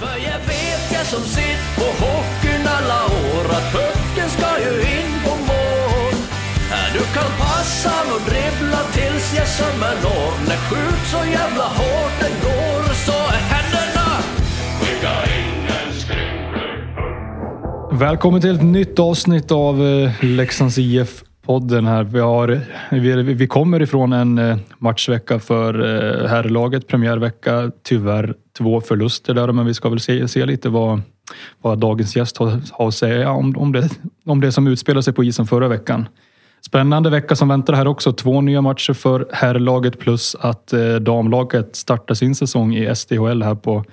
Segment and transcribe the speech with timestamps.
[0.00, 5.12] För jag vet jag som sitt på hockeyn alla år att pucken ska ju in
[5.24, 6.14] på mål.
[6.92, 10.48] Du kan passa och dribbla tills jag sömmer når.
[10.48, 14.08] När skjut så jävla hårt den går så är händerna
[14.80, 16.78] skicka ingen skrynklar.
[17.92, 22.04] Välkommen till ett nytt avsnitt av eh, Leksands IF Podden här.
[22.04, 22.60] Vi, har,
[22.90, 27.70] vi, vi kommer ifrån en eh, matchvecka för eh, herrlaget, premiärvecka.
[27.82, 31.00] Tyvärr två förluster där, men vi ska väl se, se lite vad,
[31.62, 33.88] vad dagens gäst har, har att säga om, om, det,
[34.24, 36.08] om det som utspelar sig på isen förra veckan.
[36.66, 38.12] Spännande vecka som väntar här också.
[38.12, 43.54] Två nya matcher för herrlaget plus att eh, damlaget startar sin säsong i SDHL här
[43.54, 43.84] på,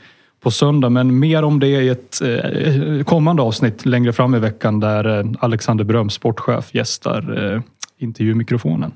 [0.44, 0.90] på söndag.
[0.90, 5.26] Men mer om det i ett eh, kommande avsnitt längre fram i veckan där eh,
[5.40, 7.62] Alexander Bröm, sportchef, gästar eh,
[7.98, 8.92] intervjumikrofonen.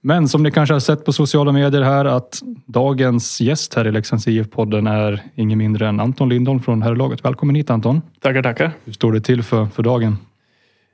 [0.00, 3.92] Men som ni kanske har sett på sociala medier här att dagens gäst här i
[3.92, 7.24] Leksands IF-podden är ingen mindre än Anton Lindholm från herrlaget.
[7.24, 8.02] Välkommen hit Anton.
[8.20, 8.72] Tackar, tackar.
[8.84, 10.18] Hur står det till för, för dagen?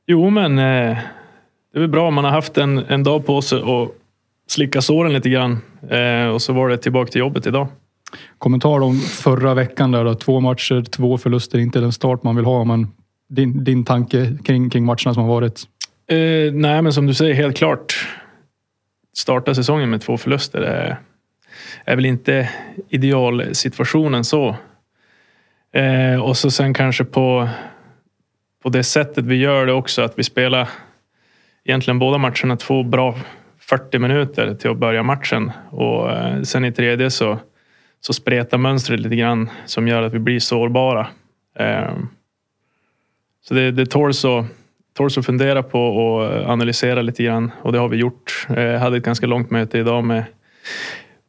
[0.07, 0.97] Jo, men eh,
[1.73, 2.11] det är väl bra.
[2.11, 3.89] Man har haft en, en dag på sig att
[4.49, 5.59] slicka såren lite grann.
[5.91, 7.69] Eh, och så var det tillbaka till jobbet idag.
[8.39, 10.15] Kommentar om förra veckan där då.
[10.15, 12.65] Två matcher, två förluster, inte den start man vill ha.
[12.65, 12.89] Men
[13.29, 15.63] din, din tanke kring, kring matcherna som har varit?
[16.07, 18.09] Eh, nej, men som du säger, helt klart.
[19.17, 20.97] Starta säsongen med två förluster är,
[21.85, 22.51] är väl inte
[22.89, 24.57] idealsituationen så.
[25.75, 27.49] Eh, och så sen kanske på,
[28.63, 30.69] på det sättet vi gör det också, att vi spelar
[31.65, 33.15] egentligen båda matcherna två bra
[33.59, 35.53] 40 minuter till att börja matchen.
[35.71, 37.39] Och eh, sen i tredje så,
[38.07, 41.07] så spretar mönstret lite grann som gör att vi blir sårbara.
[41.59, 42.09] Ehm,
[43.45, 44.47] så det, det tåls att
[44.95, 48.47] tåls att fundera på och eh, analysera lite grann och det har vi gjort.
[48.49, 50.25] Jag hade ett ganska långt möte idag med,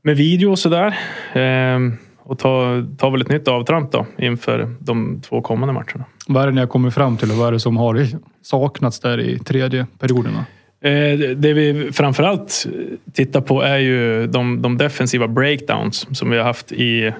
[0.01, 0.97] med video och sådär.
[1.33, 6.05] Ehm, och ta, ta väl ett nytt avtramp då inför de två kommande matcherna.
[6.27, 8.07] Vad är det ni har kommit fram till och vad är det som har
[8.41, 10.45] saknats där i tredje perioderna?
[10.83, 12.67] Eh, det vi framförallt
[13.13, 17.13] tittar på är ju de, de defensiva breakdowns som vi har haft i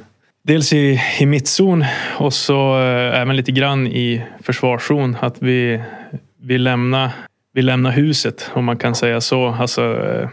[0.44, 1.86] dels i, i mittzon
[2.18, 5.18] och så eh, även lite grann i försvarszon.
[5.20, 5.84] Att vi,
[6.42, 7.12] vi, lämnar,
[7.54, 9.48] vi lämnar huset om man kan säga så.
[9.48, 10.30] Alltså, eh,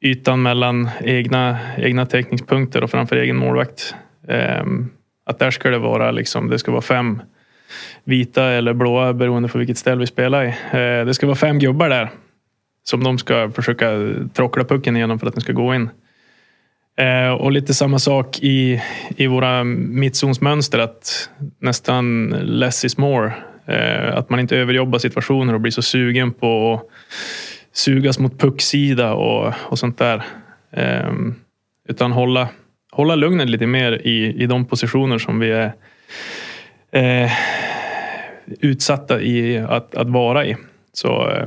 [0.00, 3.94] ytan mellan egna, egna täckningspunkter och framför egen målvakt.
[4.28, 4.90] Ehm,
[5.26, 7.22] att där ska det vara liksom, det ska vara fem
[8.04, 10.48] vita eller blåa beroende på vilket ställe vi spelar i.
[10.48, 12.10] Eh, det ska vara fem gubbar där
[12.84, 13.90] som de ska försöka
[14.34, 15.90] tråckla pucken igenom för att den ska gå in.
[16.98, 18.82] Eh, och lite samma sak i,
[19.16, 21.30] i våra mittzonsmönster att
[21.60, 23.32] nästan less is more.
[23.66, 26.82] Eh, att man inte överjobbar situationer och blir så sugen på att
[27.72, 30.22] sugas mot pucksida och, och sånt där.
[31.88, 32.48] Utan hålla,
[32.92, 35.72] hålla lugnet lite mer i, i de positioner som vi är
[36.92, 37.30] eh,
[38.60, 40.56] utsatta i att, att vara i.
[40.92, 41.46] Så, eh,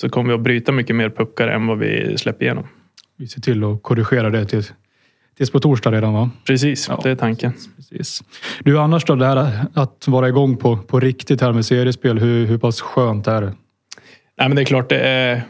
[0.00, 2.66] så kommer vi att bryta mycket mer puckar än vad vi släpper igenom.
[3.16, 4.62] Vi ser till att korrigera det till,
[5.36, 6.30] tills på torsdag redan va?
[6.46, 7.00] Precis, Ja.
[7.02, 7.52] det är tanken.
[7.76, 8.22] Precis.
[8.60, 12.18] Du annars då, det här att vara igång på, på riktigt här med seriespel.
[12.18, 13.46] Hur, hur pass skönt är det?
[14.38, 15.42] Nej, men det är klart, det är,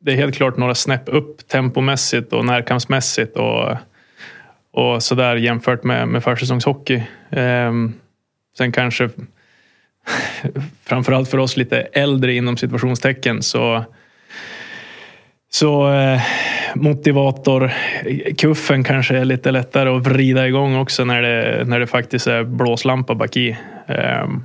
[0.00, 3.76] det är helt klart några snäpp upp tempomässigt och närkampsmässigt och,
[4.72, 7.02] och sådär jämfört med, med försäsongshockey.
[7.30, 7.92] Ehm,
[8.58, 9.10] sen kanske
[10.84, 13.84] framförallt för oss lite äldre inom situationstecken så
[15.54, 16.20] så eh,
[16.74, 17.72] motivator
[18.38, 22.44] kuffen kanske är lite lättare att vrida igång också när det, när det faktiskt är
[22.44, 23.58] blåslampa bak i.
[23.86, 24.42] Ehm,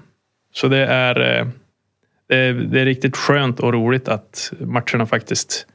[0.54, 1.48] så det är, eh,
[2.28, 5.68] det är, det är riktigt skönt och roligt att matcherna faktiskt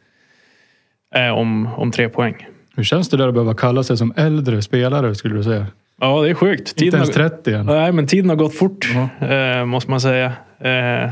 [1.15, 2.47] är om, om tre poäng.
[2.77, 5.67] Hur känns det där att behöva kalla sig som äldre spelare skulle du säga?
[6.01, 6.61] Ja, det är sjukt.
[6.61, 7.67] Inte Tiden ens har, 30 än.
[7.67, 8.87] nej, men tiden har gått fort,
[9.21, 9.27] Ja.
[9.29, 10.27] eh, måste man säga.
[10.61, 11.11] Eh,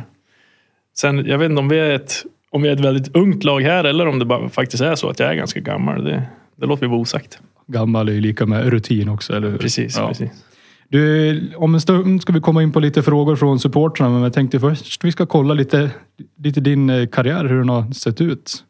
[0.97, 2.13] sen, jag vet inte om vi, är ett,
[2.51, 5.09] om vi är ett väldigt ungt lag här eller om det bara faktiskt är så
[5.09, 6.05] att jag är ganska gammal.
[6.05, 6.23] Det,
[6.57, 7.39] det låter vi vara osagt.
[7.67, 9.59] Gammal är ju lika med rutin också, eller hur?
[9.59, 10.09] Precis, Ja.
[10.09, 10.31] precis.
[10.89, 14.33] Du, om en stund ska vi komma in på lite frågor från supportrarna, men jag
[14.33, 15.91] tänkte först vi ska kolla lite,
[16.39, 18.65] lite din eh, karriär, hur den har sett ut.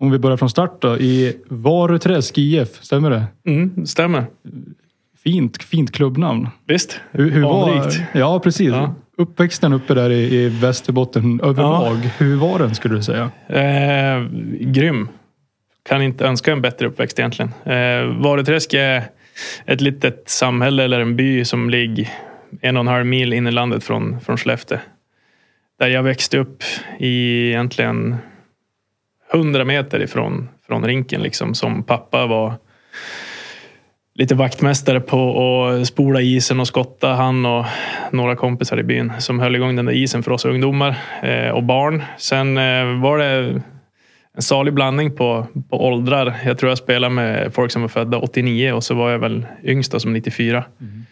[0.00, 0.98] Om vi börjar från start då.
[0.98, 3.24] I Varuträsk IF, stämmer det?
[3.46, 4.24] Mm, det stämmer.
[5.26, 6.48] Fint, fint klubbnamn.
[6.66, 7.00] Visst.
[7.10, 8.68] Hur, hur var, ja, precis.
[8.68, 8.94] Ja.
[9.16, 11.96] Uppväxten uppe där i, i Västerbotten överlag.
[12.18, 13.30] Hur var den skulle du säga?
[13.48, 14.22] Eh,
[14.60, 15.08] grym.
[15.88, 17.52] Kan inte önska en bättre uppväxt egentligen.
[17.64, 19.02] Eh, Varuträsk är
[19.64, 22.08] ett litet samhälle eller en by som ligger
[22.60, 24.78] en och en halv mil in i landet från, från Skellefteå.
[25.78, 26.62] Där jag växte upp
[26.98, 28.16] i egentligen
[29.32, 32.54] hundra meter ifrån från rinken liksom som pappa var
[34.16, 37.08] lite vaktmästare på att spola isen och skotta.
[37.08, 37.66] Han och
[38.10, 41.62] några kompisar i byn som höll igång den där isen för oss ungdomar eh, och
[41.62, 42.02] barn.
[42.18, 43.62] Sen eh, var det
[44.36, 46.34] en salig blandning på, på åldrar.
[46.44, 49.46] Jag tror jag spelade med folk som var födda 89 och så var jag väl
[49.64, 50.64] yngst som 94.
[50.80, 51.06] Mm.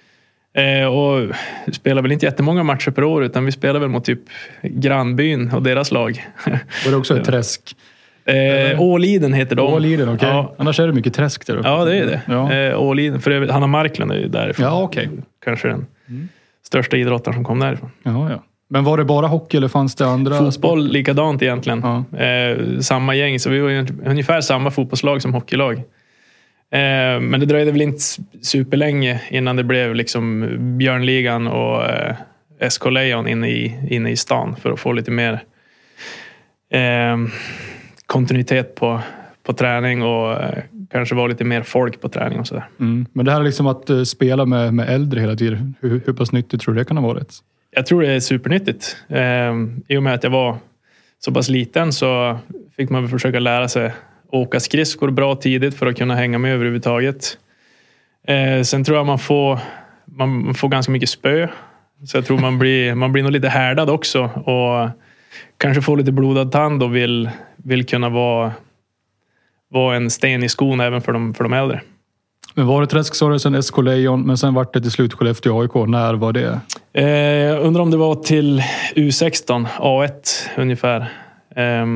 [0.56, 1.34] Eh, och
[1.72, 4.20] spelade väl inte jättemånga matcher per år utan vi spelade väl mot typ
[4.62, 6.26] grannbyn och deras lag.
[6.84, 7.76] Var det också ett träsk?
[8.26, 9.74] Eh, Åliden heter de.
[9.74, 10.14] Åliden, okej.
[10.14, 10.28] Okay.
[10.28, 10.54] Ja.
[10.58, 11.68] Annars är det mycket träsk där uppe.
[11.68, 12.20] Ja, det är det.
[12.28, 12.52] Ja.
[12.52, 14.66] Eh, Åliden, för övrigt, Hanna Marklund är ju därifrån.
[14.66, 15.08] Ja, okay.
[15.44, 16.28] Kanske den mm.
[16.66, 17.90] största idrottaren som kom därifrån.
[18.02, 18.42] Ja, ja.
[18.68, 20.38] Men var det bara hockey eller fanns det andra?
[20.38, 22.04] Fotboll likadant egentligen.
[22.12, 22.18] Ja.
[22.18, 25.74] Eh, samma gäng, så vi var ungefär samma fotbollslag som hockeylag.
[26.74, 28.02] Eh, men det dröjde väl inte
[28.42, 30.48] superlänge innan det blev liksom
[30.78, 32.14] Björnligan och eh,
[32.68, 35.32] SK Lejon inne i, inne i stan för att få lite mer
[36.72, 37.16] eh,
[38.06, 39.00] kontinuitet på,
[39.42, 42.64] på träning och eh, kanske vara lite mer folk på träning och sådär.
[42.80, 43.06] Mm.
[43.12, 45.74] Men det här är liksom att uh, spela med, med äldre hela tiden.
[45.80, 47.34] Hur, hur pass nyttigt tror du det kan ha varit?
[47.70, 48.96] Jag tror det är supernyttigt.
[49.08, 49.52] Eh,
[49.88, 50.56] I och med att jag var
[51.24, 52.38] så pass liten så
[52.76, 53.92] fick man försöka lära sig
[54.28, 57.38] åka skridskor bra tidigt för att kunna hänga med överhuvudtaget.
[58.26, 59.58] Eh, sen tror jag man får,
[60.04, 61.48] man får ganska mycket spö.
[62.06, 64.90] Så jag tror man blir, man blir nog lite härdad också och
[65.58, 67.30] kanske får lite blodad tand och vill,
[67.64, 68.52] vill kunna vara,
[69.70, 71.80] vara en sten i skon även för de, för de äldre.
[72.54, 75.14] Men var det Träsk sa du, sen SK Lejon, men sen vart det till slut
[75.14, 75.74] Skellefteå AIK.
[75.74, 76.60] När var det?
[76.92, 78.62] Eh, jag undrar om det var till
[78.94, 80.10] U16, A1
[80.56, 81.00] ungefär.
[81.56, 81.86] Eh,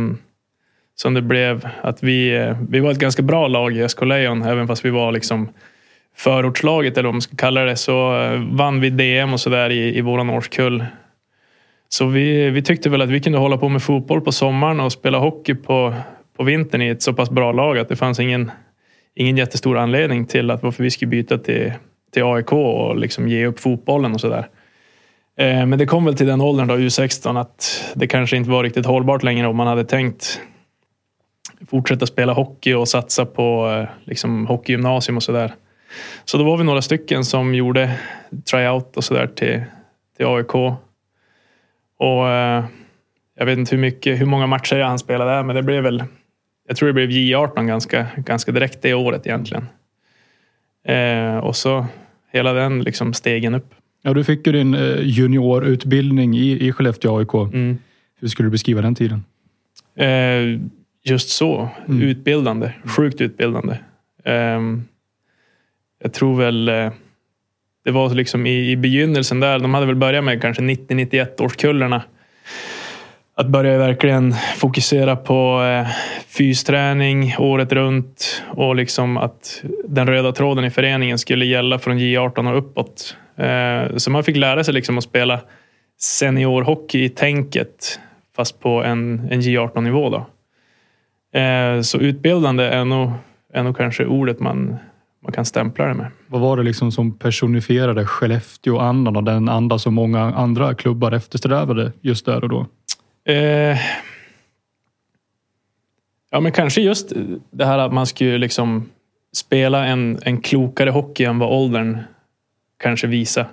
[0.95, 4.43] som det blev att vi, eh, vi var ett ganska bra lag i SK Lejon,
[4.43, 5.49] även fast vi var liksom
[6.17, 9.99] förortslaget eller vad man ska kalla det, så eh, vann vi DM och sådär i,
[9.99, 10.85] i våran årskull.
[11.89, 14.93] Så vi, vi tyckte väl att vi kunde hålla på med fotboll på sommaren och
[14.93, 15.95] spela hockey på,
[16.37, 18.51] på vintern i ett så pass bra lag att det fanns ingen,
[19.15, 21.73] ingen jättestor anledning till att varför vi skulle byta till,
[22.13, 24.49] till AIK och liksom ge upp fotbollen och sådär.
[25.39, 28.63] Eh, men det kom väl till den åldern, då, U16, att det kanske inte var
[28.63, 30.41] riktigt hållbart längre om man hade tänkt
[31.71, 35.55] fortsätta spela hockey och satsa på eh, liksom, hockeygymnasium och sådär.
[36.25, 37.95] Så då var vi några stycken som gjorde
[38.51, 39.63] tryout och sådär till,
[40.17, 40.79] till AIK.
[41.99, 42.65] Och eh,
[43.39, 45.83] jag vet inte hur, mycket, hur många matcher jag hann spela där, men det blev
[45.83, 46.05] väl
[46.69, 49.67] jag tror det blev J18 ganska, ganska direkt det året egentligen.
[50.85, 51.87] Eh, och så
[52.33, 53.75] hela den liksom stegen upp.
[54.03, 57.35] Ja, du fick ju din eh, juniorutbildning i, i Skellefteå AIK.
[57.35, 57.79] Mm.
[58.21, 59.25] Hur skulle du beskriva den tiden?
[59.97, 60.61] Eh,
[61.05, 61.69] just så.
[61.89, 62.03] Mm.
[62.03, 62.73] Utbildande.
[62.85, 63.77] Sjukt utbildande.
[64.25, 64.61] Eh,
[66.03, 66.93] jag tror väl eh,
[67.89, 69.59] det var liksom i, i begynnelsen där.
[69.59, 72.03] De hade väl börjat med kanske 90-91 årskullarna
[73.35, 75.89] att börja verkligen fokusera på eh,
[76.27, 82.51] fysträning året runt och liksom att den röda tråden i föreningen skulle gälla från J18
[82.51, 83.17] och uppåt.
[83.37, 85.41] Eh, så man fick lära sig liksom att spela
[86.01, 88.01] seniorhockey i tänket
[88.37, 90.11] fast på en, en J18 nivå.
[90.11, 90.27] Då.
[91.41, 93.11] Eh, så utbildande är nog,
[93.53, 94.77] är nog kanske ordet man,
[95.29, 96.11] man kan stämpla det med.
[96.27, 101.93] Vad var det liksom som personifierade Skellefteå-andan och den anda som många andra klubbar eftersträvade
[102.01, 102.67] just där och då?
[103.33, 103.79] Eh,
[106.31, 107.13] ja, men kanske just
[107.51, 108.89] det här att man skulle liksom
[109.37, 111.99] spela en, en klokare hockey än vad åldern
[112.83, 113.47] kanske visar.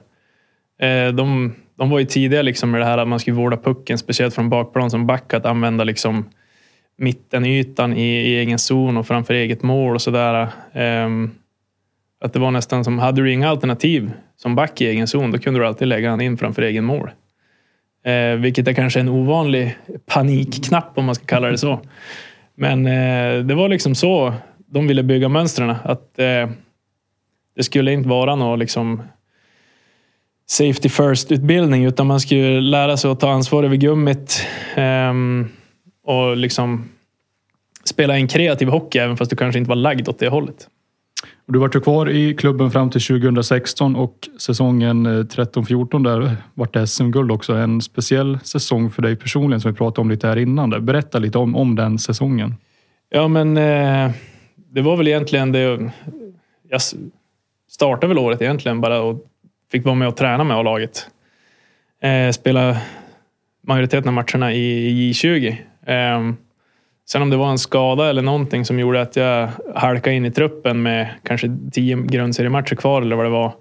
[0.79, 3.97] Eh, de, de var ju tidiga liksom med det här att man skulle vårda pucken,
[3.97, 6.29] speciellt från bakplan som back, att använda liksom
[6.97, 10.47] mittenytan i, i egen zon och framför eget mål och sådär.
[10.73, 11.09] Eh,
[12.25, 15.37] att det var nästan som, hade du inga alternativ som back i egen zon, då
[15.37, 17.11] kunde du alltid lägga han in framför egen mål.
[18.05, 21.79] Eh, vilket är kanske en ovanlig panikknapp om man ska kalla det så.
[22.55, 24.33] Men eh, det var liksom så
[24.65, 25.75] de ville bygga mönstren.
[25.83, 26.49] Att eh,
[27.55, 29.01] det skulle inte vara någon liksom
[30.47, 35.13] safety first utbildning utan man skulle lära sig att ta ansvar över gummit eh,
[36.05, 36.89] och liksom
[37.83, 40.67] spela en kreativ hockey även fast du kanske inte var lagd åt det hållet.
[41.47, 46.87] Du var kvar i klubben fram till 2016 och säsongen eh, 13-14 där vart det
[46.87, 47.53] SM-guld också.
[47.53, 50.85] En speciell säsong för dig personligen som vi pratade om lite här innan.
[50.85, 52.55] Berätta lite om, om den säsongen.
[53.09, 54.11] Ja, men eh,
[54.71, 55.91] det var väl egentligen det.
[56.69, 56.81] Jag
[57.69, 59.25] startade väl året egentligen bara och
[59.71, 61.07] fick vara med och träna med A-laget.
[62.01, 62.77] Eh, spela
[63.61, 65.55] majoriteten av matcherna i J20.
[65.85, 66.33] Eh,
[67.07, 70.31] Sen om det var en skada eller någonting som gjorde att jag halkade in i
[70.31, 73.53] truppen med kanske tio grundseriematcher kvar eller vad det var.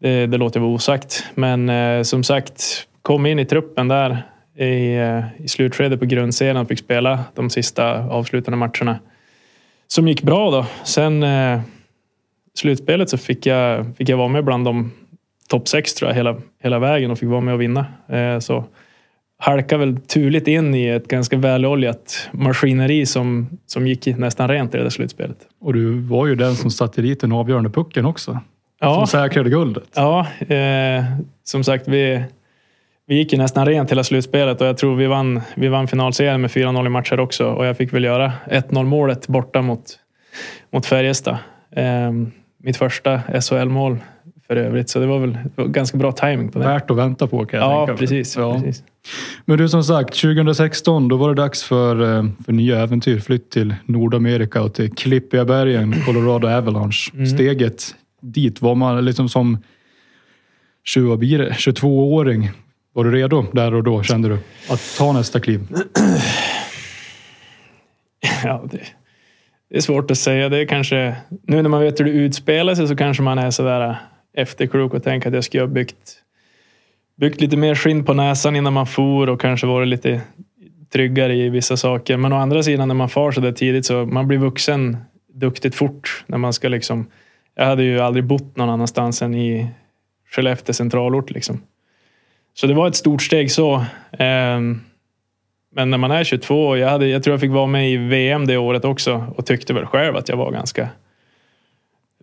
[0.00, 1.24] Det, det låter vara osagt.
[1.34, 4.22] Men eh, som sagt, kom in i truppen där
[4.56, 8.98] i, eh, i slutskedet på grundserien och fick spela de sista avslutande matcherna.
[9.86, 10.66] Som gick bra då.
[10.84, 11.60] Sen, eh,
[12.54, 14.92] slutspelet så fick jag, fick jag vara med bland de
[15.48, 17.86] topp sex tror jag hela, hela vägen och fick vara med och vinna.
[18.08, 18.64] Eh, så
[19.38, 24.76] halkade väl turligt in i ett ganska väloljat maskineri som, som gick nästan rent i
[24.76, 25.36] det där slutspelet.
[25.60, 28.40] Och du var ju den som satte dit den avgörande pucken också.
[28.80, 29.84] Ja, Som säkrade guldet.
[29.94, 31.04] ja eh,
[31.44, 32.24] som sagt vi,
[33.06, 36.40] vi gick ju nästan rent hela slutspelet och jag tror vi vann, vi vann finalserien
[36.40, 39.98] med 4-0 i matcher också och jag fick väl göra 1-0 målet borta mot,
[40.72, 41.36] mot Färjestad.
[41.76, 42.12] Eh,
[42.62, 43.98] mitt första SHL-mål
[44.46, 46.64] för övrigt, så det var väl det var ganska bra timing på det.
[46.64, 48.54] Värt att vänta på kan jag Ja, tänka precis, Ja.
[48.54, 48.82] precis.
[49.44, 53.18] Men du som sagt, 2016 då var det dags för, eh, för nya äventyr.
[53.20, 57.10] Flytt till Nordamerika och till klippiga bergen, Colorado Avalanche.
[57.14, 57.26] Mm.
[57.26, 59.58] Steget dit var man liksom som
[60.84, 61.50] 20, vad blir det?
[61.52, 62.50] 22-åring.
[62.92, 64.38] Var du redo där och då kände du
[64.70, 65.60] att ta nästa kliv?
[68.44, 68.78] Ja, det,
[69.70, 70.48] det är svårt att säga.
[70.48, 73.50] Det är kanske, nu när man vet hur det utspelar sig så kanske man är
[73.50, 73.96] sådär
[74.36, 76.22] efterklok och tänka att jag skulle ha byggt,
[77.16, 80.20] byggt lite mer skinn på näsan innan man for och kanske varit lite
[80.92, 82.16] tryggare i vissa saker.
[82.16, 84.96] Men å andra sidan när man far så där tidigt så man blir vuxen
[85.34, 86.24] duktigt fort.
[86.26, 87.06] När man ska liksom,
[87.54, 89.66] jag hade ju aldrig bott någon annanstans än i
[90.30, 91.30] Skellefteå centralort.
[91.30, 91.60] Liksom.
[92.54, 93.84] Så det var ett stort steg så.
[94.18, 94.80] Ehm,
[95.74, 98.46] men när man är 22, jag, hade, jag tror jag fick vara med i VM
[98.46, 100.88] det året också och tyckte väl själv att jag var ganska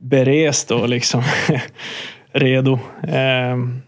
[0.03, 1.23] berest och liksom
[2.31, 2.79] redo.
[3.07, 3.81] Ehm,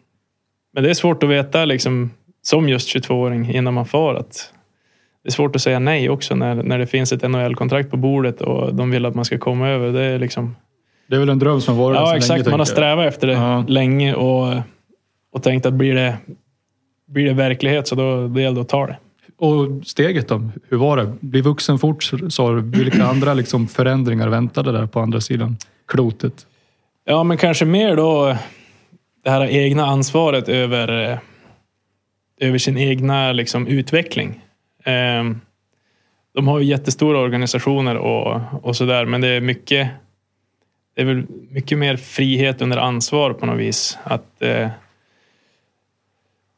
[0.73, 2.09] men det är svårt att veta liksom,
[2.41, 4.51] som just 22-åring innan man far att
[5.23, 8.41] det är svårt att säga nej också när, när det finns ett NHL-kontrakt på bordet
[8.41, 9.91] och de vill att man ska komma över.
[9.91, 10.55] Det är liksom,
[11.07, 12.49] Det är väl en dröm som varit där så ja, länge, exakt.
[12.49, 13.65] Man har strävat efter det Ja.
[13.67, 14.53] länge och,
[15.31, 16.17] och tänkt att blir det,
[17.07, 18.97] blir det verklighet så då det gäller det att ta det.
[19.37, 20.49] Och steget då?
[20.69, 21.13] Hur var det?
[21.19, 22.61] Bli vuxen fort sa du.
[22.61, 25.57] Vilka andra liksom förändringar väntade där på andra sidan
[25.87, 26.47] klotet?
[27.05, 28.37] Ja, men kanske mer då
[29.23, 31.17] det här egna ansvaret över, eh,
[32.39, 34.41] över sin egna liksom, utveckling.
[34.83, 35.41] Ehm,
[36.33, 39.89] de har ju jättestora organisationer och, och sådär, men det är mycket
[40.95, 43.97] det är väl mycket mer frihet under ansvar på något vis.
[44.03, 44.69] Att eh,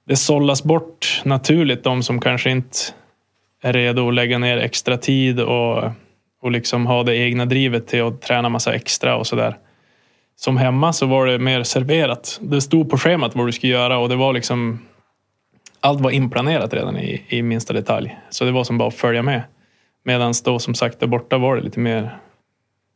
[0.08, 2.78] det sållas bort naturligt de som kanske inte
[3.62, 5.92] är redo att lägga ner extra tid och,
[6.48, 9.58] och liksom ha det egna drivet till att träna massa extra och sådär
[10.36, 12.40] som hemma så var det mer serverat.
[12.42, 14.80] Det stod på schemat vad du skulle göra och det var liksom
[15.80, 18.18] allt var inplanerat redan i, i minsta detalj.
[18.30, 19.44] Så det var som bara att följa med.
[20.04, 22.18] Medan då som sagt där borta var det lite mer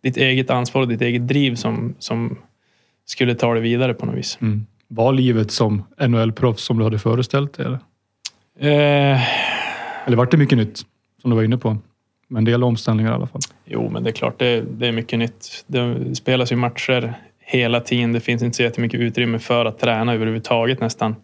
[0.04, 2.38] ditt eget ansvar och ditt eget driv som, som
[3.06, 4.38] skulle ta det vidare på något vis.
[4.42, 4.66] Mm.
[4.88, 7.66] Var livet som NHL-proffs som du hade föreställt dig?
[7.66, 7.80] Eller?
[8.60, 9.22] Eh,
[10.08, 10.78] eller vart det mycket nytt?
[11.22, 11.78] Som du var inne på.
[12.32, 13.42] Men en del omställningar i alla fall.
[13.66, 15.64] jo, men det är klart, det, det är mycket nytt.
[15.68, 18.14] Det spelas ju matcher hela tiden.
[18.14, 21.16] Det finns inte så jättemycket utrymme för att träna överhuvudtaget nästan.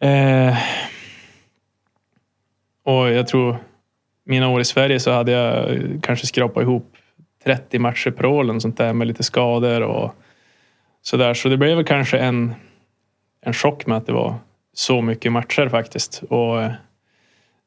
[0.00, 0.58] Eh,
[2.84, 3.56] och jag tror
[4.24, 6.96] mina år i Sverige så hade jag kanske skrapat ihop
[7.44, 10.14] 30 matcher per år eller sånt där med lite skador och
[11.02, 11.34] sådär.
[11.34, 12.54] Så det blev väl kanske en,
[13.40, 14.34] en chock med att det var
[14.72, 16.22] så mycket matcher faktiskt.
[16.28, 16.72] Och eh,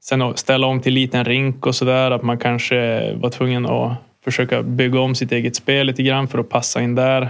[0.03, 3.97] sen att ställa om till liten rink och sådär, att man kanske var tvungen att
[4.23, 7.21] försöka bygga om sitt eget spel lite grann för att passa in där.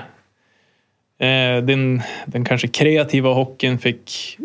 [1.18, 4.38] Eh, den, den kanske kreativa hockeyn fick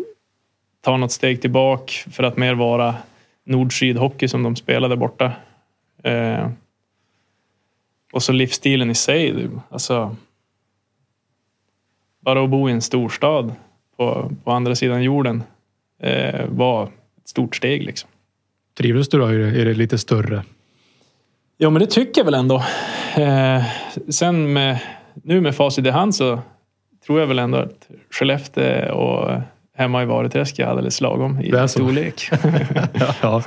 [0.81, 2.95] ta något steg tillbaka för att mer vara
[3.43, 5.31] nord-syd-hockey som de spelade borta.
[6.03, 6.49] Eh,
[8.11, 9.49] och så livsstilen i sig.
[9.69, 10.15] Alltså,
[12.19, 13.55] bara att bo i en storstad
[13.97, 15.43] på, på andra sidan jorden
[15.99, 17.83] eh, var ett stort steg.
[17.83, 18.09] Liksom.
[18.77, 20.43] Trivdes du då i det, lite större?
[21.57, 22.63] Ja, men det tycker jag väl ändå.
[23.15, 23.63] Eh,
[24.09, 24.79] sen med,
[25.23, 26.39] nu med facit i hand så
[27.05, 29.41] tror jag väl ändå att Skellefteå och
[29.77, 32.29] hemma i Vareträsk är alldeles lagom i Det storlek.
[33.21, 33.43] ja.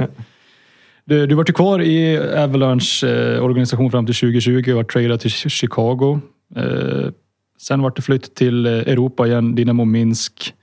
[1.05, 5.21] Du, du var ju kvar i Avalanche eh, organisation fram till 2020 och var tradad
[5.21, 6.21] till Chicago.
[6.57, 7.11] Eh,
[7.61, 10.55] sen var det flytt till eh, Europa igen, Dynamo Minsk.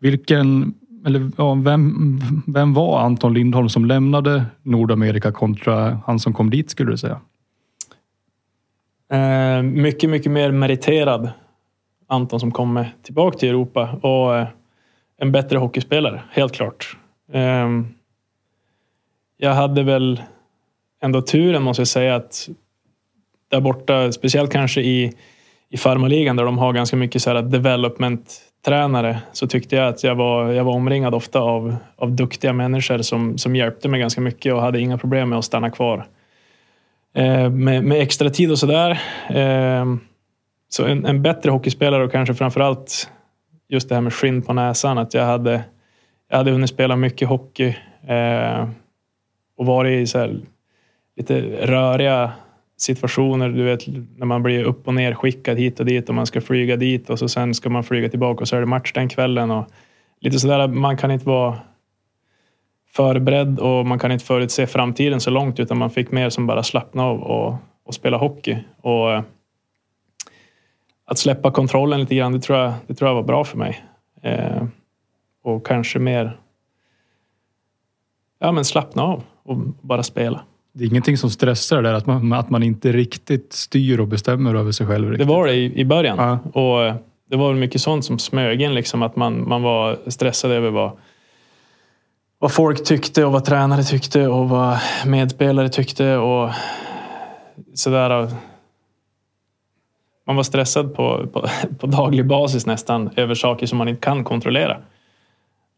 [0.00, 0.74] Vilken,
[1.06, 6.70] eller ja, vem, vem var Anton Lindholm som lämnade Nordamerika kontra han som kom dit
[6.70, 7.20] skulle du säga?
[9.12, 11.30] Eh, mycket, mycket mer meriterad
[12.08, 14.48] Anton som kommer tillbaka till Europa och eh,
[15.18, 16.96] en bättre hockeyspelare, helt klart.
[17.32, 17.68] Eh,
[19.36, 20.22] jag hade väl
[21.02, 22.48] ändå turen måste jag säga att
[23.48, 25.12] där borta, speciellt kanske i,
[25.68, 27.42] i farmarligan där de har ganska mycket så här
[28.66, 32.98] tränare så tyckte jag att jag var, jag var omringad ofta av, av duktiga människor
[32.98, 36.06] som, som hjälpte mig ganska mycket och hade inga problem med att stanna kvar.
[37.14, 38.90] Eh, med, med extra tid och sådär.
[39.28, 39.84] Eh,
[40.68, 43.10] så en, en bättre hockeyspelare och kanske framförallt
[43.68, 44.98] just det här med skinn på näsan.
[44.98, 45.62] Att jag hade,
[46.30, 47.76] jag hade hunnit spela mycket hockey
[48.08, 48.68] eh,
[49.58, 50.40] och varit i så här,
[51.16, 52.32] lite röriga
[52.76, 53.48] situationer.
[53.48, 56.40] Du vet när man blir upp och ner skickad hit och dit och man ska
[56.40, 59.08] flyga dit och så sen ska man flyga tillbaka och så är det match den
[59.08, 59.50] kvällen.
[59.50, 59.66] Och
[60.20, 61.58] lite sådär, man kan inte vara
[62.88, 66.62] förberedd och man kan inte förutse framtiden så långt utan man fick mer som bara
[66.62, 67.54] slappna av och,
[67.84, 68.58] och spela hockey.
[68.80, 69.22] Och eh,
[71.04, 73.84] att släppa kontrollen lite grann, det tror jag, det tror jag var bra för mig.
[74.22, 74.64] Eh,
[75.42, 76.36] och kanske mer
[78.38, 80.44] ja, men slappna av och bara spela.
[80.78, 84.54] Det är ingenting som stressar där, att man, att man inte riktigt styr och bestämmer
[84.54, 85.10] över sig själv.
[85.10, 85.28] Riktigt.
[85.28, 86.18] Det var det i, i början.
[86.18, 86.60] Ja.
[86.60, 86.94] Och eh,
[87.30, 90.70] det var väl mycket sånt som smög in, liksom, att man, man var stressad över
[90.70, 90.92] vad,
[92.38, 96.16] vad folk tyckte och vad tränare tyckte och vad medspelare tyckte.
[96.16, 96.50] och
[97.74, 98.28] sådär.
[100.26, 104.24] Man var stressad på, på, på daglig basis nästan över saker som man inte kan
[104.24, 104.76] kontrollera.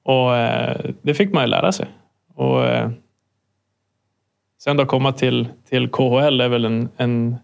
[0.03, 1.87] Och eh, det fick man ju lära sig.
[2.35, 2.91] Och, eh,
[4.59, 7.37] sen då komma till, till KHL är väl en, en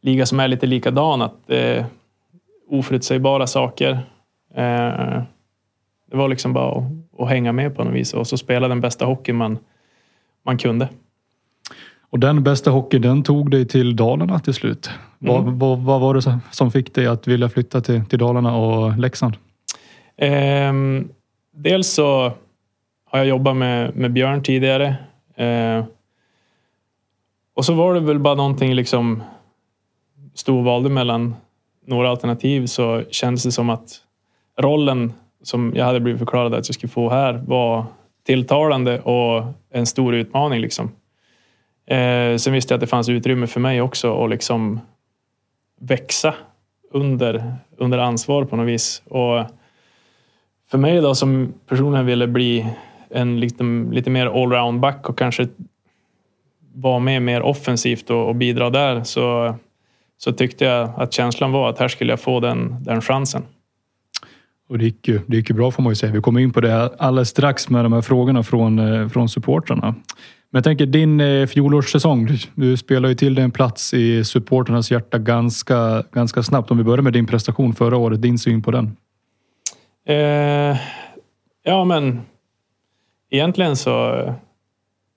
[0.00, 1.22] liga som är lite likadan.
[1.22, 1.86] Att är
[2.68, 3.90] oförutsägbara saker.
[4.54, 5.22] Eh,
[6.10, 6.84] det var liksom bara att,
[7.18, 9.58] att hänga med på något vis och så spela den bästa hockey man,
[10.44, 10.88] man kunde.
[12.10, 14.90] Och den bästa hockeyn, den tog dig till Dalarna till slut.
[15.18, 15.58] Vad, Mm.
[15.58, 19.34] vad, vad var det som- fick dig att vilja flytta till, till Dalarna och Leksand?
[20.16, 21.08] Ehm,
[21.54, 22.32] dels så
[23.10, 24.86] har jag jobbat med, med Björn tidigare.
[25.36, 25.84] Eh,
[27.56, 29.22] och så var det väl bara någonting liksom
[30.34, 31.36] stod och valde mellan
[31.86, 34.00] några alternativ så kändes det som att
[34.60, 37.84] rollen som jag hade blivit förklarad att jag skulle få här var
[38.26, 40.60] tilltalande och en stor utmaning.
[40.60, 40.90] Liksom.
[41.86, 44.80] Eh, sen visste jag att det fanns utrymme för mig också att liksom
[45.80, 46.34] växa
[46.92, 49.02] under, under ansvar på något vis.
[49.08, 49.44] Och
[50.70, 52.66] för mig då som personen ville bli
[53.10, 55.48] en liksom, lite mer allround back och kanske
[56.76, 59.54] vara med mer offensivt och, och bidra där så,
[60.18, 63.42] så tyckte jag att känslan var att här skulle jag få den, den chansen.
[64.68, 66.12] Och det gick, ju, det gick ju bra får man ju säga.
[66.12, 69.94] Vi kommer in på det alldeles strax med de här frågorna från, eh, från supportrarna.
[70.50, 72.26] Men jag tänker din eh, fjolårssäsong.
[72.26, 76.70] Du, du spelar ju till dig en plats i supporternas hjärta ganska, ganska snabbt.
[76.70, 78.96] Om vi börjar med din prestation förra året, din syn på den.
[80.08, 80.76] Eh,
[81.62, 82.20] ja, men
[83.30, 84.34] egentligen så,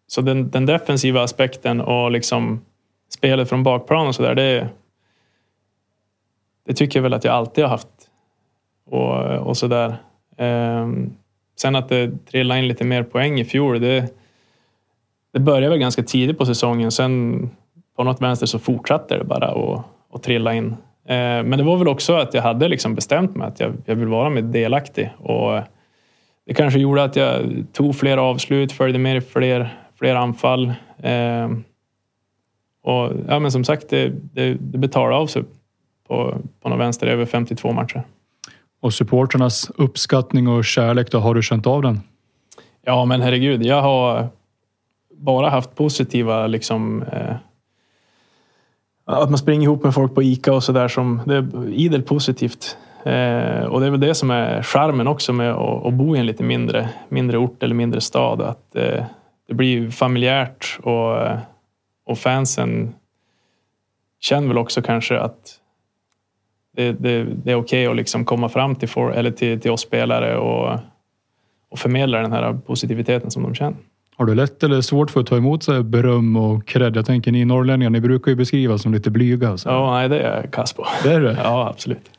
[0.09, 2.61] så den, den defensiva aspekten och liksom
[3.09, 4.69] spelet från bakplan och sådär, det,
[6.67, 7.87] det tycker jag väl att jag alltid har haft.
[8.85, 9.97] Och, och sådär.
[10.37, 10.87] Eh,
[11.55, 14.13] sen att det trillade in lite mer poäng i fjol, det,
[15.33, 16.91] det började väl ganska tidigt på säsongen.
[16.91, 17.49] Sen
[17.95, 20.67] på något vänster så fortsatte det bara att, och trilla in.
[21.05, 23.95] Eh, Men det var väl också att jag hade liksom bestämt mig att jag, jag
[23.95, 25.09] vill vara med delaktig.
[25.17, 25.61] Och
[26.45, 30.73] det kanske gjorde att jag tog fler avslut, följde med i fler, fler anfall.
[30.97, 31.49] Eh,
[32.83, 35.43] och ja, men som sagt, det, det, det betalade av sig
[36.07, 38.03] på, på något vänster över 52 matcher.
[38.81, 42.01] Och supporternas uppskattning och kärlek, då har du känt av den?
[42.81, 44.27] Ja, men herregud, jag har
[45.15, 47.35] bara haft positiva liksom eh,
[49.05, 52.77] att man springer ihop med folk på ICA och sådär som det är idel positivt.
[53.03, 56.19] Eh, och det är väl det som är charmen också med att, att bo i
[56.19, 58.41] en lite mindre, mindre ort eller mindre stad.
[58.41, 59.03] Att eh,
[59.49, 61.17] det blir ju familjärt och,
[62.05, 62.95] och fansen
[64.19, 65.59] känner väl också kanske att
[66.75, 69.81] det, det, det är okej att liksom komma fram till, for, eller till, till oss
[69.81, 70.79] spelare och,
[71.69, 73.77] och förmedla den här positiviteten som de känner.
[74.15, 76.95] Har du lätt eller svårt för att ta emot så beröm och cred?
[76.95, 79.57] Jag tänker ni norrlänningar, ni brukar ju beskrivas som lite blyga.
[79.57, 79.69] Så.
[79.69, 80.87] Ja, nej, det är jag kass på.
[81.03, 81.37] Det är det.
[81.43, 82.11] Ja, absolut.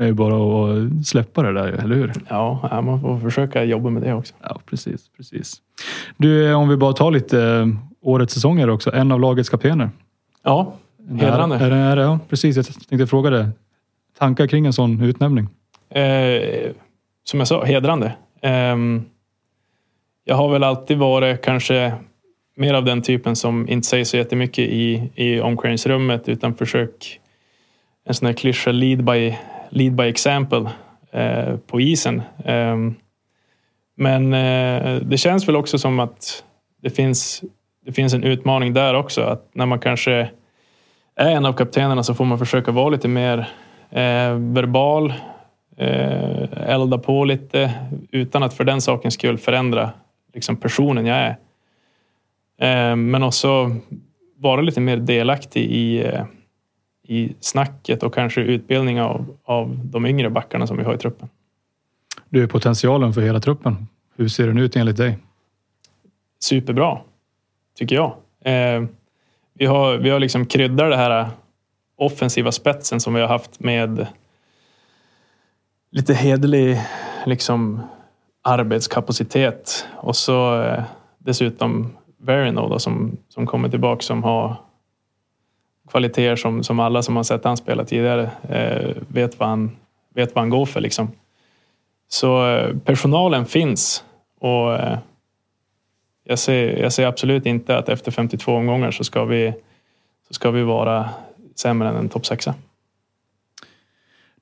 [0.00, 2.12] Det är bara att släppa det där, eller hur?
[2.28, 4.34] Ja, man får försöka jobba med det också.
[4.42, 5.10] Ja, precis.
[5.16, 5.54] precis.
[6.16, 7.66] Du, om vi bara tar lite eh,
[8.00, 8.94] årets säsonger också.
[8.94, 9.90] En av lagets kaptener.
[10.42, 10.72] Ja,
[11.20, 11.56] hedrande.
[11.56, 12.56] Är är det, ja, precis.
[12.56, 13.50] Jag tänkte fråga det.
[14.18, 15.48] Tankar kring en sån utnämning?
[15.90, 16.70] Eh,
[17.24, 18.12] som jag sa, hedrande.
[18.40, 19.04] Ehm,
[20.24, 21.92] jag har väl alltid varit kanske
[22.56, 27.20] mer av den typen som inte säger så jättemycket i, i omklädningsrummet utan försök
[28.04, 29.38] en sån här klyscha lead by,
[29.70, 30.70] lead by example
[31.10, 32.22] eh, på isen.
[32.44, 32.76] Eh,
[33.96, 36.44] men eh, det känns väl också som att
[36.82, 37.42] det finns,
[37.86, 39.22] det finns en utmaning där också.
[39.22, 40.30] Att när man kanske
[41.16, 43.38] är en av kaptenerna så får man försöka vara lite mer
[43.90, 45.14] eh, verbal,
[45.76, 47.72] eh, elda på lite
[48.10, 49.90] utan att för den sakens skull förändra
[50.34, 51.36] liksom, personen jag är.
[52.60, 53.76] Eh, men också
[54.36, 56.24] vara lite mer delaktig i, eh,
[57.10, 61.28] i snacket och kanske utbildning av, av de yngre backarna som vi har i truppen.
[62.28, 63.88] Du är potentialen för hela truppen.
[64.16, 65.18] Hur ser den ut enligt dig?
[66.40, 66.98] Superbra,
[67.78, 68.12] tycker jag.
[68.44, 68.84] Eh,
[69.54, 71.28] vi har, vi har liksom kryddat det här
[71.96, 74.06] offensiva spetsen som vi har haft med
[75.90, 76.80] lite hederlig
[77.26, 77.80] liksom,
[78.42, 80.82] arbetskapacitet och så eh,
[81.18, 84.56] dessutom Verino då, som, som kommer tillbaka som har
[85.90, 89.76] kvaliteter som, som alla som har sett han spela tidigare eh, vet, vad han,
[90.14, 90.80] vet vad han går för.
[90.80, 91.10] Liksom.
[92.08, 94.04] Så eh, personalen finns
[94.40, 94.98] och eh,
[96.24, 99.52] jag, ser, jag ser absolut inte att efter 52 omgångar så ska vi,
[100.28, 101.08] så ska vi vara
[101.56, 102.54] sämre än en topp sexa.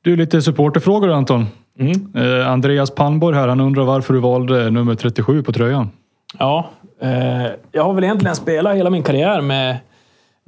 [0.03, 1.47] Du, lite supporterfrågor Anton.
[1.79, 2.13] Mm.
[2.15, 5.91] Eh, Andreas Palmborg här, han undrar varför du valde nummer 37 på tröjan.
[6.39, 9.77] Ja, eh, jag har väl egentligen spelat hela min karriär med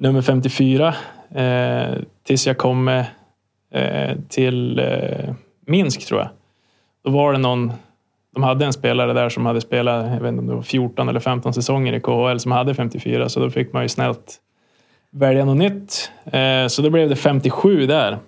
[0.00, 0.94] nummer 54
[1.34, 5.34] eh, tills jag kom eh, till eh,
[5.66, 6.28] Minsk tror jag.
[7.04, 7.72] Då var det någon,
[8.34, 11.08] de hade en spelare där som hade spelat jag vet inte om det var 14
[11.08, 14.36] eller 15 säsonger i KHL som hade 54 så då fick man ju snällt
[15.10, 16.10] välja något nytt.
[16.24, 18.18] Eh, så då blev det 57 där.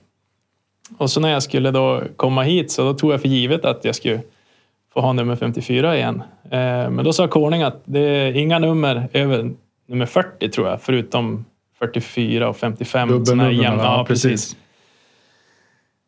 [0.99, 3.85] Och så när jag skulle då komma hit så då tog jag för givet att
[3.85, 4.21] jag skulle
[4.95, 6.23] få ha nummer 54 igen.
[6.45, 9.51] Eh, men då sa Corning att det är inga nummer över
[9.89, 11.45] nummer 40 tror jag, förutom
[11.83, 13.09] 44 och 55.
[13.09, 13.83] Dubbelnummer, jämna.
[13.83, 14.57] ja, Ja, precis.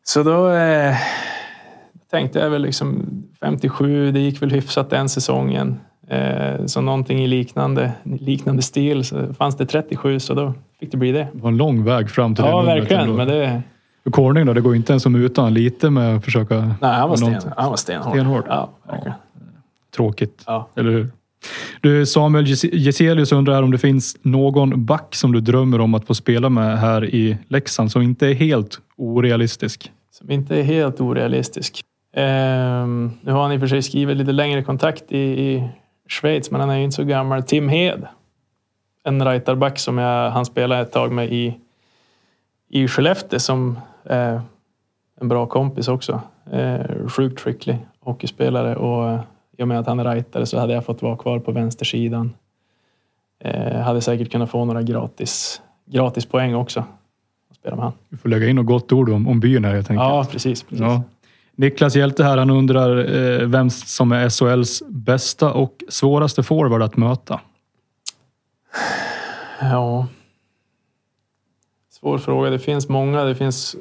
[0.05, 0.95] Så då eh,
[2.11, 3.07] tänkte jag väl liksom
[3.41, 5.81] 57, det gick väl hyfsat den säsongen.
[6.09, 9.05] Eh, så någonting i liknande, liknande stil.
[9.05, 11.29] Så fanns det 37 så då fick det bli det.
[11.33, 13.03] Det var en lång väg fram till Ja, det numret verkligen.
[13.03, 13.17] ändå.
[13.17, 13.63] Men det,
[14.11, 15.55] Corning då, det går inte ens som utan.
[15.55, 16.55] Lite med att försöka...
[16.81, 18.13] nej, han var, sten, han var stenhård.
[18.15, 18.45] Stenhård.
[18.49, 19.17] Ja, verkligen.
[19.97, 20.43] Tråkigt.
[20.47, 20.69] Ja.
[20.77, 21.11] Eller hur?
[21.81, 26.15] Du, Samuel Geselius undrar om det finns någon back som du drömmer om att få
[26.15, 29.93] spela med här i Leksand som inte är helt orealistisk.
[30.11, 31.81] Som inte är helt orealistisk.
[32.17, 35.69] Um, nu har han i och för sig skrivit lite längre kontakt i, i
[36.09, 37.43] Schweiz, men han är ju inte så gammal.
[37.43, 38.07] Tim Hed.
[39.05, 41.59] En rightarback som jag, han spelade ett tag med i,
[42.71, 44.41] i Skellefteå som är
[45.21, 46.21] en bra kompis också.
[46.53, 49.21] Eh, sjukt skicklig hockeyspelare och eh,
[49.59, 52.35] i och med att han är rightare så hade jag fått vara kvar på vänstersidan.
[53.39, 56.85] Eh, hade säkert kunnat få några gratis, gratis poäng också.
[57.55, 57.93] Spela med han.
[58.09, 60.09] Du får lägga in något gott ord om, om byn här helt enkelt.
[60.09, 60.63] Ja, precis.
[60.63, 60.81] precis.
[60.81, 61.03] Ja.
[61.57, 66.97] Niklas Hjälte här, han undrar eh, vem som är SHLs bästa och svåraste forward att
[66.97, 67.41] möta.
[69.61, 70.07] Ja.
[71.91, 72.51] Svår fråga.
[72.51, 73.25] Det finns många.
[73.25, 73.77] Det finns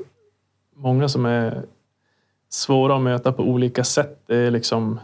[0.75, 1.65] många som är
[2.49, 4.23] svåra att möta på olika sätt.
[4.27, 4.99] Det är liksom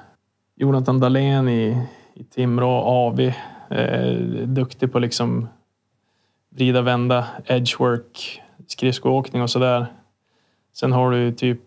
[0.62, 3.20] Jonathan Dahlén i, i Timrå, AV.
[3.70, 4.14] Eh,
[4.46, 5.48] duktig på liksom
[6.50, 9.86] vrida, vända, edgework, skridskoåkning och sådär.
[10.74, 11.60] Sen har du typ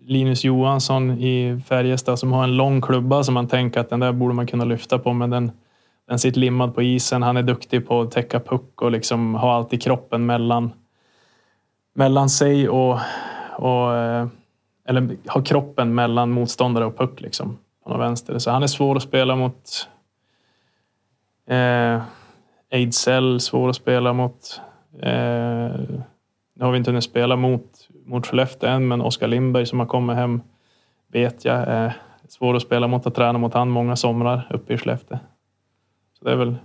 [0.00, 4.12] Linus Johansson i Färjestad som har en lång klubba som man tänker att den där
[4.12, 5.50] borde man kunna lyfta på men den,
[6.08, 7.22] den sitter limmad på isen.
[7.22, 10.72] Han är duktig på att täcka puck och liksom ha alltid kroppen mellan,
[11.94, 12.98] mellan sig och,
[13.56, 14.26] och eh,
[14.88, 17.58] eller ha kroppen mellan motståndare och puck liksom.
[17.86, 18.38] Han har vänster.
[18.38, 19.88] Så han är svår att spela mot.
[21.48, 22.02] Eh,
[22.70, 24.60] Ejdsell, svår att spela mot.
[25.02, 25.10] Eh,
[26.54, 29.86] nu har vi inte hunnit spela mot, mot Skellefteå än, men Oskar Lindberg som har
[29.86, 30.40] kommit hem
[31.12, 31.96] vet jag är
[32.28, 35.18] svår att spela mot och träna mot han många somrar uppe i Skellefteå.
[36.18, 36.56] Så det är väl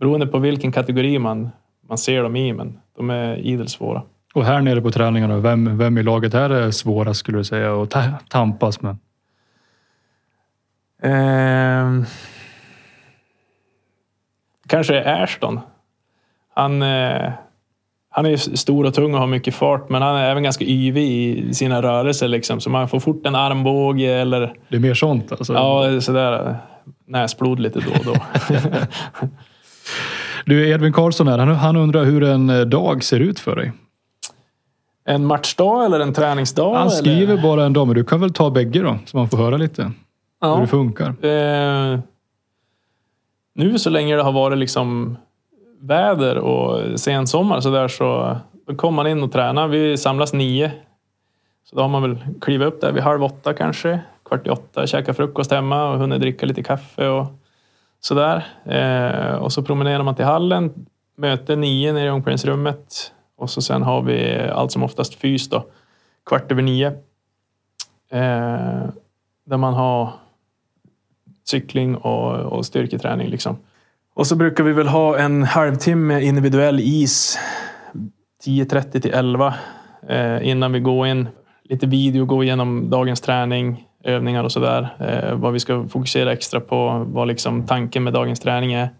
[0.00, 1.50] beroende på vilken kategori man,
[1.88, 4.02] man ser dem i, men de är idel svåra.
[4.34, 7.82] Och här nere på träningarna, vem, vem i laget här är svårast skulle du säga
[7.82, 8.96] att ta, tampas med?
[11.02, 12.04] Ehm,
[14.68, 15.60] kanske är Ashton.
[16.54, 17.32] Han, eh,
[18.10, 21.04] han är stor och tung och har mycket fart, men han är även ganska yvig
[21.08, 22.28] i sina rörelser.
[22.28, 22.60] Liksom.
[22.60, 25.52] Så man får fort en armbåge eller Det är mer sånt alltså?
[25.52, 26.54] ja, sådär, eh,
[27.06, 28.14] näsblod lite då och då.
[30.44, 33.72] Du, Edvin Karlsson här, han, han undrar hur en eh, dag ser ut för dig?
[35.04, 36.74] en matchdag eller en träningsdag?
[36.74, 37.42] Han skriver eller?
[37.42, 38.98] bara en dag, men du kan väl ta bägge då?
[39.06, 39.92] Så man får höra lite
[40.42, 40.56] hur Ja.
[40.60, 41.24] det funkar.
[41.24, 41.98] Eh,
[43.54, 45.16] nu så länge det har varit liksom
[45.80, 49.68] väder och sensommar så där så då kommer man in och tränar.
[49.68, 50.72] Vi samlas nio.
[51.64, 54.86] Så då har man väl klivit upp där vid halv åtta kanske, kvart i åtta,
[54.86, 57.26] käka frukost hemma och hunnit dricka lite kaffe och
[58.00, 58.44] sådär.
[58.64, 63.82] Eh, och så promenerar man till hallen, möte nio nere i omklädningsrummet och så sen
[63.82, 65.64] har vi allt som oftast fys då,
[66.26, 66.86] kvart över nio.
[68.10, 68.84] Eh,
[69.44, 70.10] där man har
[71.44, 73.28] cykling och, och styrketräning.
[73.28, 73.56] Liksom.
[74.14, 77.38] Och så brukar vi väl ha en halvtimme individuell is
[78.46, 79.54] 10.30 till 11
[80.08, 81.28] eh, innan vi går in.
[81.64, 84.88] Lite video, gå igenom dagens träning, övningar och sådär.
[84.98, 88.90] Eh, vad vi ska fokusera extra på, vad liksom tanken med dagens träning är.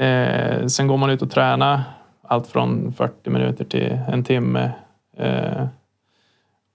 [0.00, 1.82] Eh, sen går man ut och tränar.
[2.22, 4.70] Allt från 40 minuter till en timme.
[5.16, 5.66] Eh,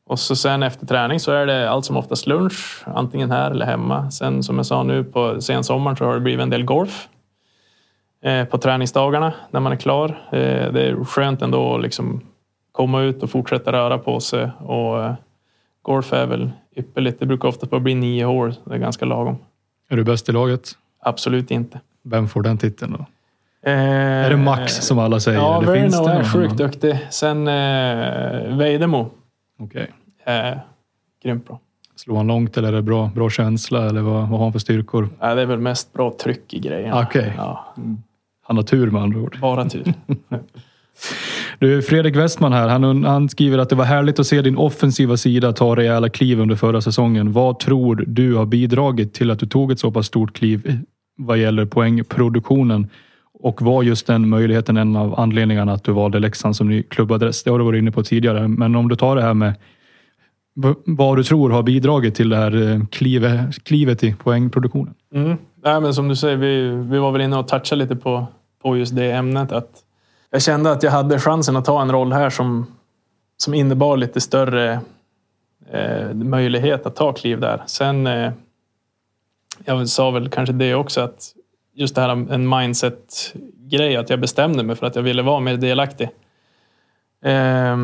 [0.07, 3.65] och så sen efter träning så är det allt som oftast lunch, antingen här eller
[3.65, 4.11] hemma.
[4.11, 7.07] Sen som jag sa nu på sensommaren så har det blivit en del golf
[8.23, 10.09] eh, på träningsdagarna när man är klar.
[10.31, 12.21] Eh, det är skönt ändå att liksom
[12.71, 14.51] komma ut och fortsätta röra på sig.
[14.59, 15.13] Och eh,
[15.81, 17.19] golf är väl ypperligt.
[17.19, 18.55] Det brukar ofta bara bli nio hål.
[18.65, 19.37] Det är ganska lagom.
[19.89, 20.71] Är du bäst i laget?
[20.99, 21.79] Absolut inte.
[22.03, 23.05] Vem får den titeln då?
[23.69, 25.39] Eh, Är det Max som alla säger?
[25.39, 27.07] Ja, Verno är sjukt duktig.
[27.09, 29.09] Sen eh, Vejdemo
[29.59, 29.91] Okej.
[30.23, 30.61] är
[31.23, 31.59] grymt bra.
[31.95, 33.85] Slår han långt eller är det bra, bra känsla?
[33.85, 35.09] Eller vad, vad har han för styrkor?
[35.19, 37.01] Ja, det är väl mest bra tryck i grejerna.
[37.01, 37.33] Okej.
[37.37, 37.73] Ja,
[38.47, 39.37] Han har tur med andra ord.
[39.41, 39.93] bara tur.
[41.59, 45.17] Du, Fredrik Westman här, han, han skriver att det var härligt att se din offensiva
[45.17, 47.31] sida ta rejäla kliv under förra säsongen.
[47.31, 50.79] Vad tror du har bidragit till att du tog ett så pass stort kliv
[51.17, 52.89] vad gäller poängproduktionen?
[53.45, 57.43] Och var just den möjligheten en av anledningarna att du valde Leksand som ny klubbadress?
[57.43, 59.53] Det har du varit inne på tidigare, men om du tar det här med
[60.85, 64.93] vad du tror har bidragit till det här eh, klivet, klivet i poängproduktionen.
[65.13, 65.37] Mm.
[65.63, 68.27] Nej, men som du säger, vi, vi var väl inne och touchade lite på,
[68.61, 69.51] på just det ämnet.
[69.51, 69.69] Att
[70.31, 72.65] jag kände att jag hade chansen att ta en roll här som,
[73.37, 74.79] som innebar lite större
[75.71, 77.63] eh, möjlighet att ta kliv där.
[77.65, 78.31] Sen, eh,
[79.65, 81.35] jag sa väl kanske det också, att
[81.75, 85.57] just det här en mindset-grej, att jag bestämde mig för att jag ville vara mer
[85.57, 86.09] delaktig.
[87.25, 87.77] Eh,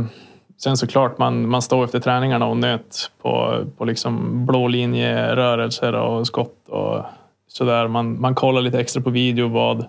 [0.63, 6.27] sen såklart, man, man står efter träningarna och nöt på, på liksom blå linjerörelser och
[6.27, 7.03] skott och
[7.47, 7.87] sådär.
[7.87, 9.85] Man, man kollar lite extra på video vad,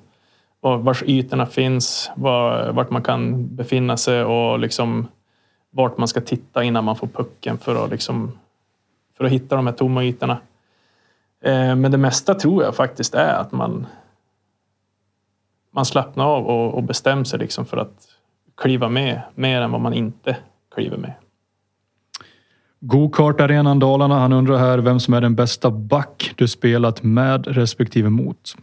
[0.60, 5.08] vad, vars ytorna finns, var, vart man kan befinna sig och liksom
[5.70, 8.38] vart man ska titta innan man får pucken för att, liksom,
[9.16, 10.38] för att hitta de här tomma ytorna.
[11.42, 13.86] Eh, men det mesta tror jag faktiskt är att man,
[15.70, 18.08] man slappnar av och, och bestämmer sig liksom för att
[18.56, 20.36] kliva med mer än vad man inte
[20.74, 21.12] kliver med.
[22.80, 28.10] Go-kart-arenan Dalarna, han undrar här vem som är den bästa back du spelat med respektive
[28.10, 28.56] mot.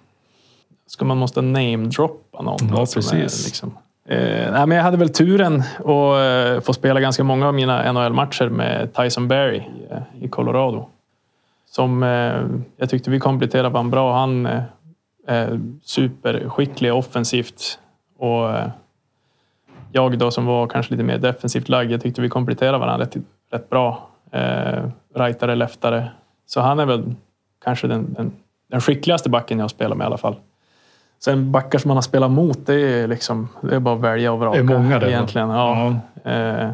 [0.88, 2.58] Ska man måste namedroppa någon?
[2.70, 3.14] Ja, precis.
[3.14, 3.78] Är, liksom.
[4.06, 7.92] eh, nej, men jag hade väl turen att eh, få spela ganska många av mina
[7.92, 10.90] NHL-matcher med Tyson Berry eh, i Colorado.
[11.72, 12.46] Som eh,
[12.78, 14.14] jag tyckte vi kompletterade varandra bra.
[14.14, 14.62] Han eh,
[15.28, 17.80] är superskicklig offensivt.
[18.18, 18.70] Och eh,
[19.92, 23.18] jag då som var kanske lite mer defensivt lagd, jag tyckte vi kompletterade varandra rätt,
[23.52, 24.10] rätt bra.
[24.32, 24.84] Eh,
[25.16, 26.12] rightare, leftare.
[26.46, 27.16] Så han är väl
[27.64, 28.32] kanske den, den,
[28.70, 30.36] den skickligaste backen jag har spelat med i alla fall.
[31.20, 34.32] Sen backar som man har spelat mot, det är, liksom, det är bara att välja
[34.32, 34.64] och vraka.
[34.64, 35.50] Det är många det, egentligen.
[35.50, 35.88] Ja.
[36.24, 36.72] Eh,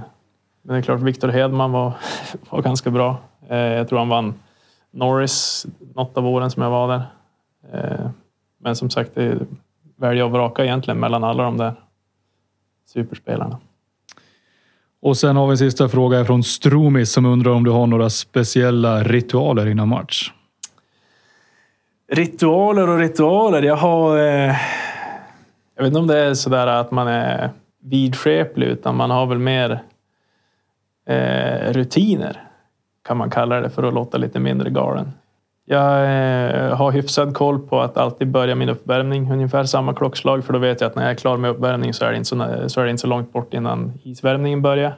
[0.62, 1.94] men det är klart, Victor Hedman var,
[2.50, 3.18] var ganska bra.
[3.50, 4.34] Eh, jag tror han vann
[4.96, 7.04] Norris något av åren som jag var där.
[7.74, 8.10] Eh,
[8.58, 9.40] men som sagt, det är
[9.96, 11.74] välja och vraka egentligen mellan alla de där
[12.86, 13.60] superspelarna.
[15.02, 18.10] Och sen har vi en sista fråga från Stromis som undrar om du har några
[18.10, 20.32] speciella ritualer innan match.
[22.12, 23.62] Ritualer och ritualer.
[23.62, 24.18] Jag har...
[24.18, 24.56] Eh,
[25.76, 27.50] jag vet inte om det är sådär att man är
[27.84, 29.80] vidskeplig utan man har väl mer
[31.08, 32.45] eh, rutiner.
[33.06, 35.12] Kan man kalla det för att låta lite mindre galen.
[35.66, 40.54] Jag eh, har hyfsad koll på att alltid börja min uppvärmning ungefär samma klockslag för
[40.54, 42.70] då vet jag att när jag är klar med uppvärmning så är det inte så,
[42.70, 44.96] så, är det inte så långt bort innan isvärmningen börjar.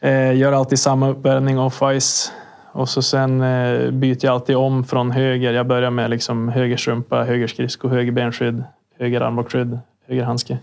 [0.00, 2.32] Eh, gör alltid samma uppvärmning off-ice
[2.72, 5.52] och så sen eh, byter jag alltid om från höger.
[5.52, 8.64] Jag börjar med liksom höger strumpa, höger skridsko, höger benskydd,
[8.98, 10.58] höger armbågsskydd, höger handske.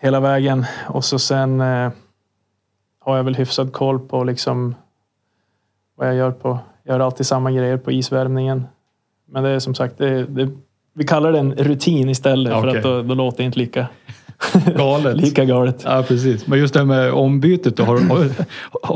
[0.00, 0.64] Hela vägen.
[0.88, 1.90] Och så sen eh,
[3.00, 4.74] har jag väl hyfsad koll på liksom
[5.96, 6.58] vad jag gör på.
[6.84, 8.64] Jag gör alltid samma grejer på isvärmningen.
[9.28, 10.48] Men det är som sagt, det, det,
[10.94, 12.76] vi kallar det en rutin istället för Okej.
[12.76, 13.86] att då, då låter det inte lika,
[14.76, 15.16] Galet.
[15.22, 15.82] lika galet.
[15.84, 16.46] Ja, precis.
[16.46, 17.84] Men just det här med ombytet då.
[17.84, 18.30] Har, har,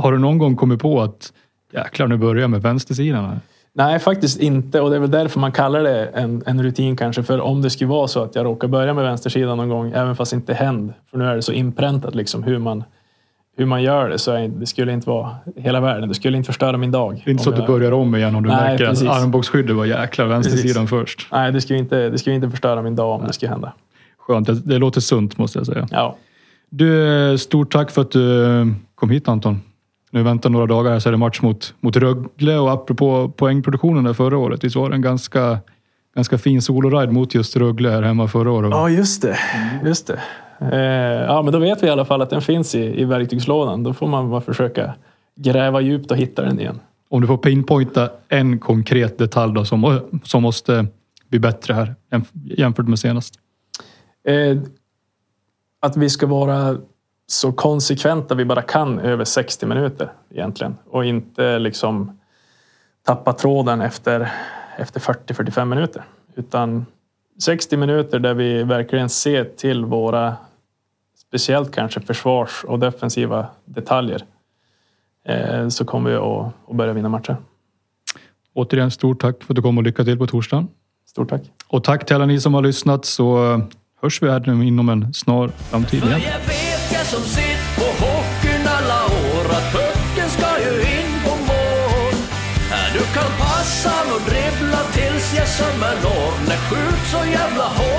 [0.00, 1.32] har du någon gång kommit på att
[1.72, 3.24] jäklar, nu börjar jag med vänstersidan?
[3.24, 3.40] här?
[3.72, 4.80] Nej, faktiskt inte.
[4.80, 7.22] Och det är väl därför man kallar det en, en rutin kanske.
[7.22, 10.16] För om det skulle vara så att jag råkar börja med vänstersidan någon gång, även
[10.16, 12.84] fast det inte händer, för nu är det så inpräntat liksom hur man,
[13.56, 16.08] hur man gör det, så är, det skulle inte vara hela världen.
[16.08, 17.22] Det skulle inte förstöra min dag.
[17.24, 19.08] Det är inte så att du börjar om igen om du Nej, märker precis.
[19.08, 21.28] att armbågsskyddet var jäklar vänstersidan först.
[21.32, 23.72] Nej, det skulle inte, det skulle inte förstöra min dag om det skulle hända.
[24.18, 24.46] Skönt.
[24.46, 25.88] Det, det låter sunt måste jag säga.
[25.90, 26.16] Ja,
[26.70, 29.60] Du, stort tack för att du eh, kom hit Anton.
[30.10, 34.04] Nu väntar några dagar här så är det match mot, mot Rögle och apropå poängproduktionen
[34.04, 34.64] där förra året.
[34.64, 35.58] Visst var det en ganska,
[36.14, 38.70] ganska fin soloride mot just Rögle här hemma förra året?
[38.70, 39.38] ja just det.
[39.84, 40.20] Just det.
[40.60, 40.78] Eh,
[41.22, 43.82] ja, men då vet vi i alla fall att den finns i, i verktygslådan.
[43.82, 44.94] Då får man bara försöka
[45.36, 46.80] gräva djupt och hitta den igen.
[47.08, 50.86] Om du får pinpointa en konkret detalj då som, som måste
[51.28, 51.94] bli bättre här
[52.44, 53.34] jämfört med senast?
[54.24, 54.58] Eh,
[55.80, 56.78] att vi ska vara
[57.26, 62.20] så konsekventa vi bara kan över 60 minuter egentligen och inte liksom
[63.06, 64.32] tappa tråden efter,
[64.76, 66.04] efter 40-45 minuter.
[66.34, 66.86] Utan
[67.38, 70.36] 60 minuter där vi verkligen ser till våra,
[71.26, 74.24] speciellt kanske försvars och defensiva detaljer.
[75.28, 77.36] Eh, så kommer vi att, att börja vinna matcher.
[78.54, 80.68] Återigen, stort tack för att du kom och lycka till på torsdagen.
[81.08, 81.42] Stort tack.
[81.66, 83.36] Och tack till alla ni som har lyssnat så
[84.02, 86.20] hörs vi här inom en snar framtid igen.
[86.20, 91.12] För jag vet jag som sitt på hockeyn alla år att pucken ska ju in
[91.24, 92.14] på mål.
[92.92, 93.45] Du kan
[95.26, 96.32] passa jag sommarlov.
[96.48, 97.95] När skjut så jävla hårt